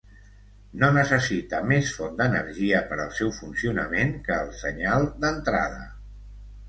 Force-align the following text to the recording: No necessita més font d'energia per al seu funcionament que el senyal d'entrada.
No 0.83 0.87
necessita 0.93 1.59
més 1.71 1.91
font 1.99 2.17
d'energia 2.21 2.81
per 2.93 2.99
al 3.05 3.13
seu 3.21 3.29
funcionament 3.43 4.17
que 4.29 4.39
el 4.47 4.51
senyal 4.63 5.07
d'entrada. 5.25 5.87